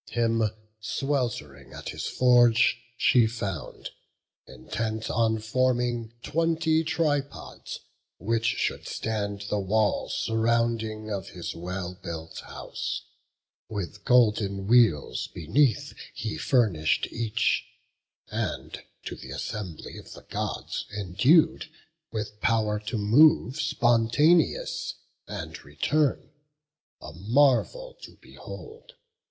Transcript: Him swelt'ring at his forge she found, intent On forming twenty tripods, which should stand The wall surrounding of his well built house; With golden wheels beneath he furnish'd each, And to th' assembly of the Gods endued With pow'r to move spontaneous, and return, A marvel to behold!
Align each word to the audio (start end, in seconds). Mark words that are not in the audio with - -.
Him 0.09 0.49
swelt'ring 0.81 1.73
at 1.73 1.89
his 1.89 2.07
forge 2.07 2.81
she 2.97 3.27
found, 3.27 3.91
intent 4.47 5.11
On 5.11 5.37
forming 5.37 6.11
twenty 6.23 6.83
tripods, 6.83 7.81
which 8.17 8.47
should 8.47 8.87
stand 8.87 9.41
The 9.51 9.59
wall 9.59 10.09
surrounding 10.09 11.11
of 11.11 11.29
his 11.29 11.53
well 11.53 11.93
built 12.01 12.39
house; 12.39 13.03
With 13.69 14.03
golden 14.03 14.65
wheels 14.65 15.27
beneath 15.27 15.93
he 16.15 16.35
furnish'd 16.35 17.05
each, 17.13 17.67
And 18.29 18.79
to 19.05 19.15
th' 19.15 19.25
assembly 19.31 19.99
of 19.99 20.13
the 20.13 20.23
Gods 20.23 20.87
endued 20.97 21.67
With 22.11 22.39
pow'r 22.41 22.79
to 22.87 22.97
move 22.97 23.57
spontaneous, 23.61 24.95
and 25.27 25.63
return, 25.63 26.31
A 27.03 27.13
marvel 27.13 27.93
to 28.01 28.15
behold! 28.19 28.93